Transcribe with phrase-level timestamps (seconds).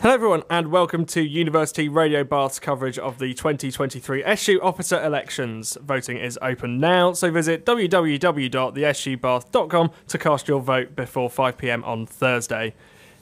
[0.00, 5.76] Hello, everyone, and welcome to University Radio Bath's coverage of the 2023 SU officer elections.
[5.82, 12.06] Voting is open now, so visit www.thesubath.com to cast your vote before 5 pm on
[12.06, 12.76] Thursday.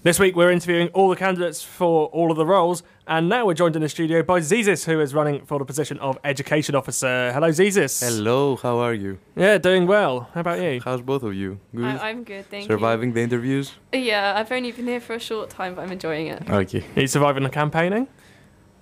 [0.07, 3.55] This week, we're interviewing all the candidates for all of the roles, and now we're
[3.55, 7.33] joined in the studio by Zizis, who is running for the position of Education Officer.
[7.33, 8.09] Hello, Zizis.
[8.09, 9.19] Hello, how are you?
[9.35, 10.29] Yeah, doing well.
[10.33, 10.81] How about you?
[10.81, 11.59] How's both of you?
[11.75, 11.87] Good?
[11.87, 12.69] I, I'm good, thank you.
[12.69, 13.73] Surviving the interviews?
[13.93, 16.49] Yeah, I've only been here for a short time, but I'm enjoying it.
[16.49, 16.85] Okay.
[16.95, 18.07] Are you surviving the campaigning?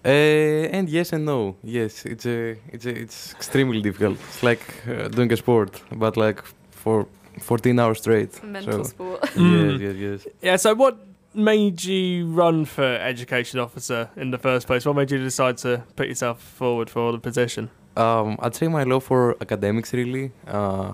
[0.04, 0.08] Uh,
[0.76, 1.56] and yes and no.
[1.62, 4.18] Yes, it's a, it's a, it's extremely difficult.
[4.28, 7.06] It's like uh, doing a sport, but like for
[7.40, 8.44] 14 hours straight.
[8.44, 9.22] Mental So- sport.
[9.22, 9.80] Mm.
[9.80, 10.34] Yes, yes, yes.
[10.42, 14.86] Yeah, so what made you run for education officer in the first place?
[14.86, 17.70] What made you decide to put yourself forward for the position?
[17.96, 20.32] Um, I'd say my love for academics really.
[20.46, 20.92] Uh,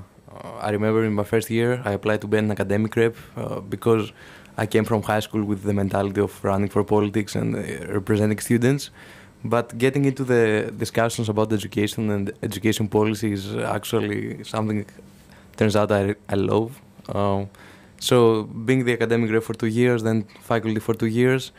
[0.61, 4.13] I remember in my first year I applied to be an academic rep uh, because
[4.57, 8.39] I came from high school with the mentality of running for politics and uh, representing
[8.39, 8.91] students.
[9.43, 14.85] But getting into the discussions about education and education policy is actually something
[15.57, 16.81] turns out I, I love.
[17.09, 17.49] Um,
[18.01, 21.53] so being the academic rep for two years, then faculty for two years,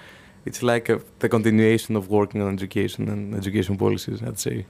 [0.46, 4.66] it's like a, the continuation of working on education and education policies, I'd say.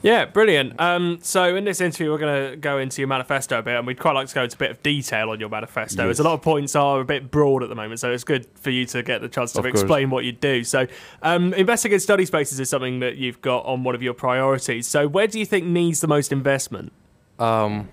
[0.00, 0.80] Yeah, brilliant.
[0.80, 3.86] Um, so in this interview, we're going to go into your manifesto a bit, and
[3.86, 6.08] we'd quite like to go into a bit of detail on your manifesto.
[6.08, 8.46] As a lot of points are a bit broad at the moment, so it's good
[8.54, 9.80] for you to get the chance to Of course.
[9.80, 10.62] explain what you do.
[10.64, 10.86] So,
[11.22, 14.86] um, investigative study spaces is something that you've got on one of your priorities.
[14.86, 16.92] So, where do you think needs the most investment?
[17.38, 17.88] Um,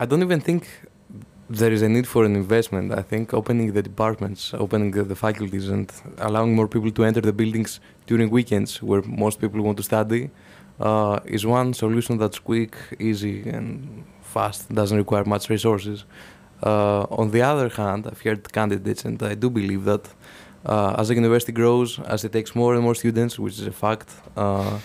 [0.00, 0.68] I don't even think
[1.58, 2.92] there is a need for an investment.
[2.92, 7.32] I think opening the departments, opening the, faculties, and allowing more people to enter the
[7.32, 10.30] buildings during weekends where most people want to study
[10.80, 16.04] uh, is one solution that's quick, easy, and fast, doesn't require much resources.
[16.62, 20.04] Uh, on the other hand, I've heard candidates, and I do believe that
[20.66, 23.72] uh, as the university grows, as it takes more and more students, which is a
[23.72, 24.78] fact, uh,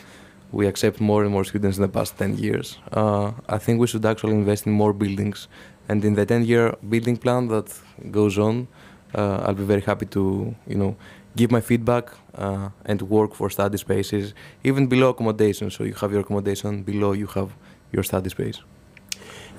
[0.52, 2.80] we accept more and more students in the past 10 years.
[2.92, 5.48] Uh, I think we should actually invest in more buildings.
[5.88, 7.74] And in the 10 year building plan that
[8.12, 8.68] goes on,
[9.16, 10.96] uh, I'll be very happy to, you know,
[11.36, 14.34] give my feedback uh, and work for study spaces,
[14.64, 15.70] even below accommodation.
[15.72, 17.56] So you have your accommodation, below you have
[17.92, 18.62] your study space.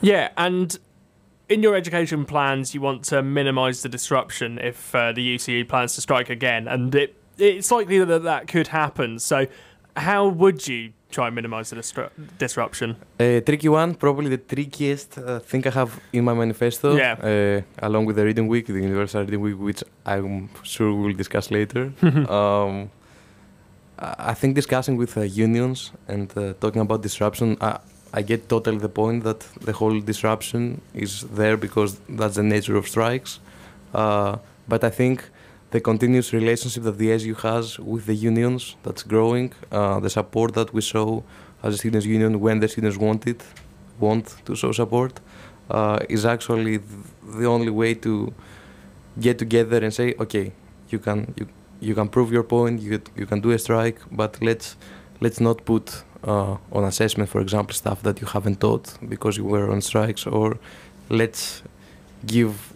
[0.00, 0.78] Yeah, and
[1.48, 5.94] in your education plans, you want to minimise the disruption if uh, the UCU plans
[5.96, 9.18] to strike again, and it, it's likely that that could happen.
[9.18, 9.46] So,
[10.00, 12.96] how would you try and minimise the distru- disruption?
[13.18, 17.16] A tricky one, probably the trickiest uh, thing I have in my manifesto, Yeah.
[17.22, 21.50] uh, along with the reading week, the Universal Reading Week, which I'm sure we'll discuss
[21.50, 21.82] later.
[22.38, 22.90] um,
[24.30, 27.78] I think discussing with uh, unions and uh, talking about disruption, I,
[28.14, 32.76] I get totally the point that the whole disruption is there because that's the nature
[32.76, 33.40] of strikes.
[33.94, 34.36] Uh,
[34.68, 35.28] but I think
[35.70, 40.54] the continuous relationship that the SU has with the unions that's growing, uh, the support
[40.54, 41.22] that we show
[41.62, 43.42] as a students' union when the students want it,
[43.98, 45.20] want to show support,
[45.70, 46.80] uh, is actually
[47.38, 48.32] the only way to
[49.20, 50.52] get together and say, okay,
[50.88, 51.46] you can you,
[51.80, 54.76] you can prove your point, you you can do a strike, but let's
[55.20, 59.44] let's not put uh, on assessment, for example, stuff that you haven't taught because you
[59.44, 60.58] were on strikes, or
[61.08, 61.62] let's
[62.26, 62.69] give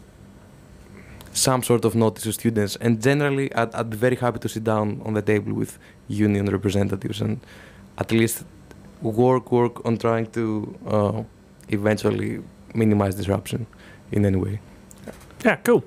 [1.34, 2.76] some sort of notice to students.
[2.76, 5.78] And generally, I'd, I'd be very happy to sit down on the table with
[6.08, 7.40] union representatives and
[7.98, 8.44] at least
[9.02, 11.22] work work on trying to uh,
[11.68, 12.42] eventually
[12.74, 13.66] minimize disruption
[14.12, 14.60] in any way.
[15.44, 15.84] Yeah, cool.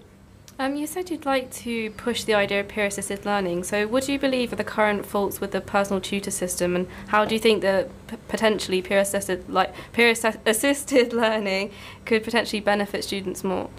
[0.60, 3.64] Um, you said you'd like to push the idea of peer-assisted learning.
[3.64, 6.88] So, what do you believe are the current faults with the personal tutor system, and
[7.10, 11.72] how do you think that p- potentially peer-assisted, like peer-assisted learning,
[12.06, 13.70] could potentially benefit students more?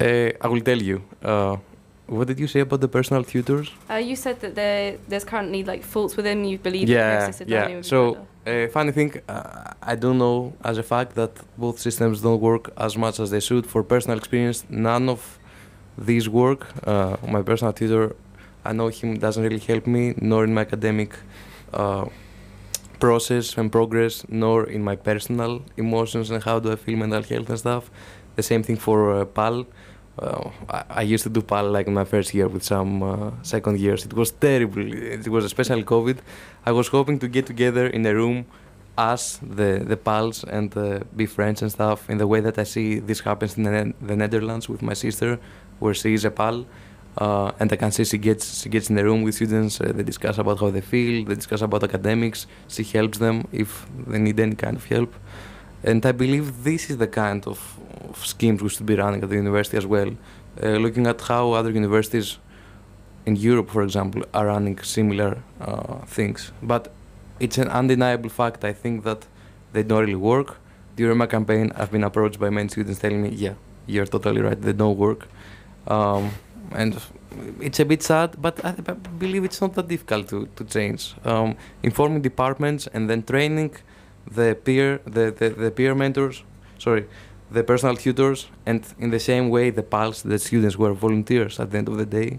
[0.00, 1.02] Uh, I will tell you.
[1.22, 1.56] Uh,
[2.06, 3.70] what did you say about the personal tutors?
[3.90, 6.44] Uh, you said that there, there's currently like faults within.
[6.44, 7.80] You believe yeah, yeah.
[7.80, 12.40] So, uh, funny thing, uh, I don't know as a fact that both systems don't
[12.40, 13.66] work as much as they should.
[13.66, 15.38] For personal experience, none of
[15.98, 16.66] these work.
[16.86, 18.14] Uh, my personal tutor,
[18.64, 21.16] I know him doesn't really help me, nor in my academic
[21.72, 22.06] uh,
[23.00, 27.48] process and progress, nor in my personal emotions and how do I feel mental health
[27.48, 27.90] and stuff.
[28.36, 29.66] The same thing for uh, PAL.
[30.18, 30.50] Uh,
[30.88, 34.06] I, used to do PAL like my first year with some uh, second years.
[34.06, 34.90] It was terrible.
[34.90, 36.18] It was especially COVID.
[36.64, 38.46] I was hoping to get together in a room,
[38.96, 42.08] us, the the pals, and uh, be friends and stuff.
[42.08, 45.38] In the way that I see this happens in the, the Netherlands with my sister,
[45.80, 46.64] where she is a pal,
[47.18, 49.82] uh, and I can see she gets she gets in the room with students.
[49.82, 51.26] Uh, they discuss about how they feel.
[51.26, 52.46] They discuss about academics.
[52.68, 55.14] She helps them if they need any kind of help.
[55.82, 57.78] And I believe this is the kind of,
[58.08, 60.10] of schemes we should be running at the university as well.
[60.62, 62.38] Uh, looking at how other universities
[63.26, 66.52] in Europe, for example, are running similar uh, things.
[66.62, 66.92] But
[67.40, 68.64] it's an undeniable fact.
[68.64, 69.26] I think that
[69.72, 70.56] they don't really work.
[70.96, 73.54] During my campaign, I've been approached by many students telling me, "Yeah,
[73.86, 74.60] you're totally right.
[74.60, 75.28] They don't work,"
[75.86, 76.30] um,
[76.72, 76.96] and
[77.60, 78.40] it's a bit sad.
[78.40, 78.94] But I, I,
[79.24, 81.14] believe it's not that difficult to to change.
[81.24, 83.72] Um, informing departments and then training
[84.30, 86.42] the peer the, the, the peer mentors.
[86.78, 87.06] Sorry,
[87.50, 91.70] the personal tutors, and in the same way, the pals, the students were volunteers at
[91.70, 92.38] the end of the day.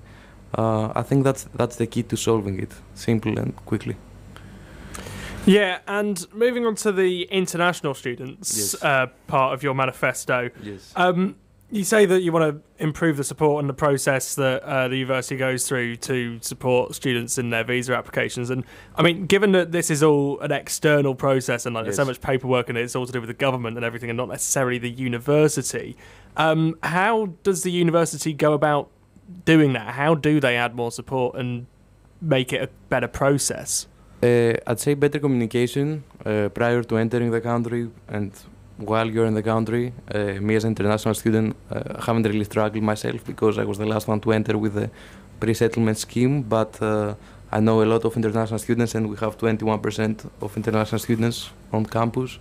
[0.58, 3.96] Uh, I think that's that's the key to solving it, simple and quickly.
[5.46, 8.84] Yeah, and moving on to the international students Yes.
[8.84, 10.92] uh, part of your manifesto, Yes.
[10.96, 11.36] um,
[11.70, 14.96] you say that you want to improve the support and the process that uh, the
[14.96, 18.50] university goes through to support students in their visa applications.
[18.50, 18.64] And
[18.96, 22.22] I mean, given that this is all an external process and like there's so much
[22.22, 24.90] paperwork and it's all to do with the government and everything, and not necessarily the
[24.90, 25.98] university,
[26.38, 28.90] um, how does the university go about
[29.44, 29.94] doing that?
[29.96, 31.68] How do they add more support and
[32.22, 33.88] make it a better process?
[34.24, 38.32] Uh, I'd say better communication uh, prior to entering the country and
[38.78, 39.94] while you're in the country.
[40.14, 43.86] Uh, me as an international student, uh, haven't really struggled myself because I was the
[43.86, 44.90] last one to enter with the
[45.40, 46.44] pre-settlement scheme.
[46.44, 47.16] But uh,
[47.52, 51.86] I know a lot of international students, and we have 21% of international students on
[51.86, 52.40] campus.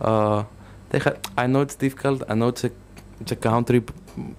[0.00, 0.44] Uh,
[0.90, 2.22] they ha- I know it's difficult.
[2.28, 2.70] I know it's a
[3.20, 3.82] it's a country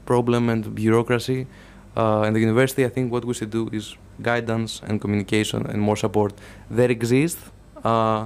[0.06, 1.48] problem and bureaucracy.
[1.96, 5.82] Uh, in the university, I think what we should do is guidance and communication and
[5.82, 6.34] more support.
[6.70, 7.42] There exists,
[7.84, 8.26] uh,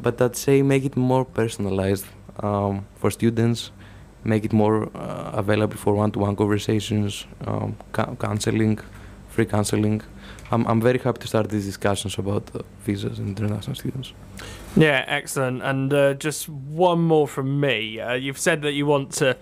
[0.00, 2.06] but I'd say make it more personalized
[2.40, 3.70] um, for students,
[4.24, 8.78] make it more uh, available for one-to-one conversations, um, cou- counseling,
[9.28, 10.02] free counseling.
[10.50, 14.12] I'm, I'm very happy to start these discussions about uh, visas and international students.
[14.76, 15.62] Yeah, excellent.
[15.62, 18.00] And uh, just one more from me.
[18.00, 19.36] Uh, you've said that you want to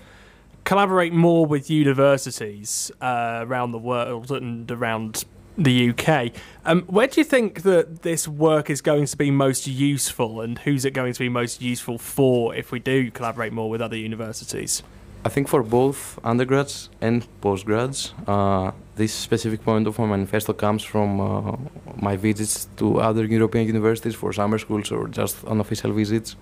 [0.64, 5.24] collaborate more with universities uh, around the world and around
[5.56, 6.32] the UK.
[6.64, 10.58] Um, where do you think that this work is going to be most useful, and
[10.60, 13.96] who's it going to be most useful for if we do collaborate more with other
[13.96, 14.82] universities?
[15.24, 20.82] I think for both undergrads and postgrads, uh, this specific point of my manifesto comes
[20.82, 21.56] from uh,
[21.96, 26.34] my visits to other European universities for summer schools or just unofficial visits,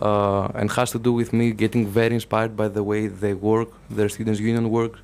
[0.00, 3.68] uh, and has to do with me getting very inspired by the way they work,
[3.90, 4.98] their students' union work,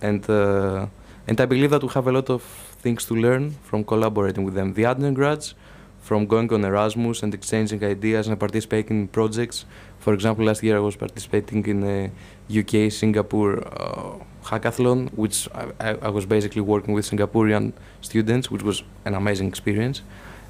[0.00, 0.86] and uh,
[1.26, 4.54] and I believe that we have a lot of things to learn from collaborating with
[4.54, 4.74] them.
[4.74, 5.54] The undergrads,
[6.00, 9.64] from going on Erasmus and exchanging ideas and participating in projects.
[9.98, 12.10] For example, last year I was participating in a
[12.58, 18.82] UK Singapore uh, hackathon, which I, I, was basically working with Singaporean students, which was
[19.04, 20.02] an amazing experience.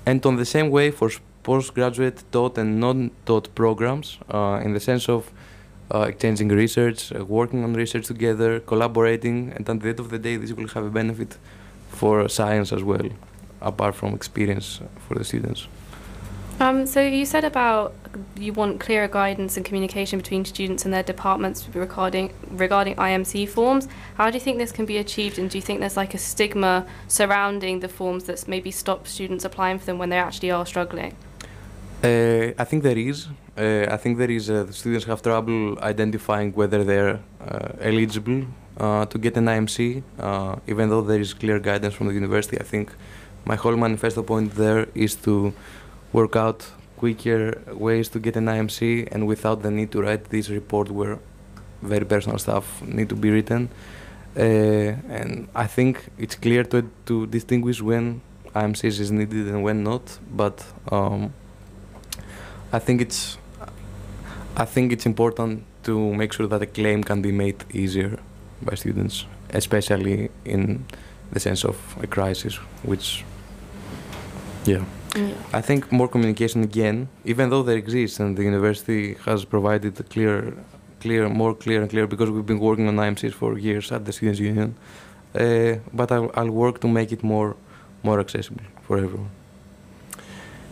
[0.07, 1.11] And on the same way for
[1.43, 5.31] postgraduate taught and non-taught programs, uh, in the sense of
[5.93, 10.19] uh, exchanging research, uh, working on research together, collaborating, and at the end of the
[10.19, 11.37] day, this will have a benefit
[11.91, 13.09] for science as well,
[13.61, 15.69] apart from experience for the students.
[16.61, 17.95] Um, so you said about
[18.37, 23.89] you want clearer guidance and communication between students and their departments regarding regarding IMC forms.
[24.17, 26.19] How do you think this can be achieved, and do you think there's like a
[26.19, 30.67] stigma surrounding the forms that's maybe stop students applying for them when they actually are
[30.67, 31.17] struggling?
[32.05, 33.29] Uh, I think there is.
[33.57, 34.51] Uh, I think there is.
[34.51, 38.45] Uh, the students have trouble identifying whether they're uh, eligible
[38.81, 42.59] uh, to get an IMC, uh, even though there is clear guidance from the university.
[42.59, 42.93] I think
[43.45, 45.53] my whole manifesto point there is to
[46.13, 46.67] work out
[46.97, 51.19] quicker ways to get an IMC and without the need to write this report where
[51.83, 53.69] very personal stuff need to be written.
[54.37, 58.23] Uh, and I think it's clear to, to distinguish when
[58.55, 60.19] IMCs is needed and when not.
[60.31, 61.35] But um,
[62.73, 63.37] I think it's
[64.57, 68.19] I think it's important to make sure that a claim can be made easier
[68.63, 70.85] by students, especially in
[71.33, 73.25] the sense of a crisis, which
[74.65, 74.85] yeah.
[75.17, 75.35] Yeah.
[75.53, 80.05] I think more communication again, even though there exists and the university has provided a
[80.05, 80.55] clear,
[81.01, 84.13] clear, more clear and clear because we've been working on IMCs for years at the
[84.13, 84.77] Students' Union.
[85.35, 87.57] Uh, but I'll, I'll work to make it more,
[88.03, 89.31] more accessible for everyone.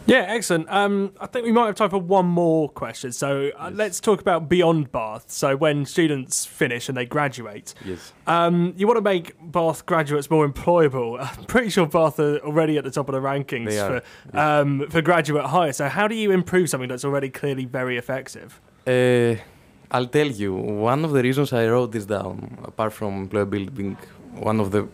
[0.09, 0.71] Yeah, excellent.
[0.71, 3.13] Um, I think we might have time for one more question.
[3.13, 3.73] So uh, Yes.
[3.77, 5.27] let's talk about beyond Bath.
[5.31, 8.15] So when students finish and they graduate, Yes.
[8.27, 11.19] um, you want to make Bath graduates more employable.
[11.39, 14.01] I'm pretty sure Bath are already at the top of the rankings for
[14.39, 15.75] um, for graduate hire.
[15.75, 18.61] So how do you improve something that's already clearly very effective?
[18.87, 19.35] Uh,
[19.91, 23.97] I'll tell you, one of the reasons I wrote this down, apart from employability being
[24.35, 24.89] one of the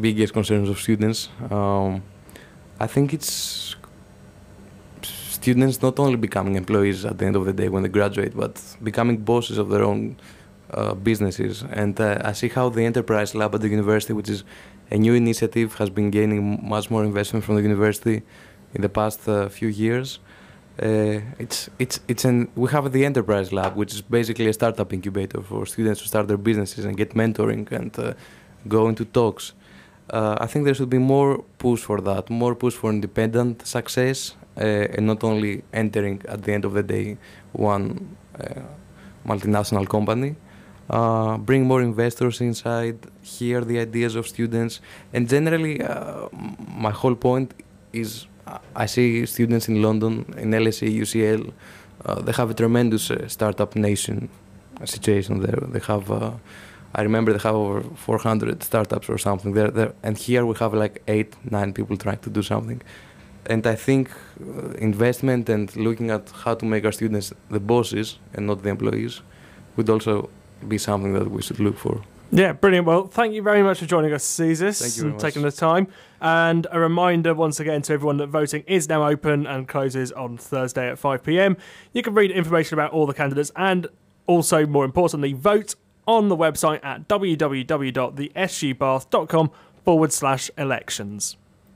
[0.00, 2.02] biggest concerns of students, um,
[2.80, 3.76] I think it's
[5.46, 8.54] students not only becoming employees at the end of the day when they graduate, but
[8.90, 10.00] becoming bosses of their own
[10.78, 11.52] uh, businesses.
[11.82, 14.40] And uh, I see how the enterprise lab at the university, which is
[14.90, 16.40] a new initiative, has been gaining
[16.74, 18.16] much more investment from the university
[18.74, 20.08] in the past uh, few years.
[20.82, 24.88] Uh, it's it's it's an we have the enterprise lab, which is basically a startup
[24.96, 28.12] incubator for students to start their businesses and get mentoring and uh,
[28.74, 29.44] go into talks.
[30.10, 31.30] Uh, I think there should be more
[31.64, 34.18] push for that, more push for independent success,
[34.56, 37.16] and not only entering at the end of the day
[37.52, 38.60] one uh,
[39.26, 40.36] multinational company.
[40.88, 44.80] Uh, bring more investors inside, hear the ideas of students,
[45.12, 46.28] and generally, uh,
[46.76, 47.52] my whole point
[47.92, 48.26] is
[48.74, 51.52] I see students in London, in LSE, UCL,
[52.04, 54.28] uh, they have a tremendous uh, startup nation
[54.84, 55.60] situation there.
[55.68, 56.32] They have, uh,
[56.94, 59.92] I remember they have over 400 startups or something there, there.
[60.02, 62.80] And here we have like eight, nine people trying to do something.
[63.48, 64.10] And I think
[64.40, 68.70] uh, investment and looking at how to make our students the bosses and not the
[68.70, 69.22] employees
[69.76, 70.30] would also
[70.66, 72.02] be something that we should look for.
[72.32, 72.86] Yeah, brilliant.
[72.86, 75.86] Well, thank you very much for joining us, Zizis, Thank you and taking the time.
[76.20, 80.36] And a reminder once again to everyone that voting is now open and closes on
[80.36, 81.56] Thursday at 5 pm.
[81.92, 83.86] You can read information about all the candidates and
[84.26, 85.76] also, more importantly, vote
[86.06, 89.50] on the website at www.thesubath.com
[89.84, 91.36] forward slash elections.